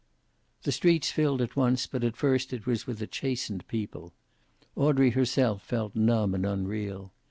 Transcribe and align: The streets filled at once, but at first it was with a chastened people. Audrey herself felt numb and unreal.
The 0.63 0.71
streets 0.71 1.11
filled 1.11 1.43
at 1.43 1.55
once, 1.55 1.85
but 1.85 2.03
at 2.03 2.17
first 2.17 2.53
it 2.53 2.65
was 2.65 2.87
with 2.87 3.03
a 3.03 3.05
chastened 3.05 3.67
people. 3.67 4.13
Audrey 4.75 5.11
herself 5.11 5.61
felt 5.61 5.95
numb 5.95 6.33
and 6.33 6.43
unreal. 6.43 7.13